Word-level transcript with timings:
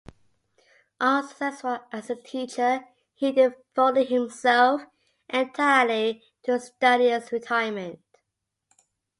Unsuccessful 0.99 1.77
as 1.91 2.09
a 2.09 2.15
teacher, 2.15 2.85
he 3.13 3.31
devoted 3.31 4.09
himself 4.09 4.81
entirely 5.29 6.23
to 6.41 6.59
studious 6.59 7.31
retirement. 7.31 7.99